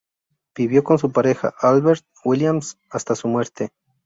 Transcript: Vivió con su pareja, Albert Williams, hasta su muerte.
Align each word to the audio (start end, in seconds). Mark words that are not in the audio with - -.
Vivió 0.55 0.83
con 0.83 0.97
su 0.97 1.11
pareja, 1.11 1.53
Albert 1.59 2.03
Williams, 2.25 2.79
hasta 2.89 3.13
su 3.13 3.27
muerte. 3.27 3.69